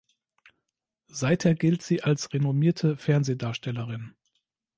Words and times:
Seither 1.09 1.53
gilt 1.53 1.83
sie 1.83 2.01
als 2.01 2.33
renommierte 2.33 2.97
Fernsehdarstellerin. 2.97 4.15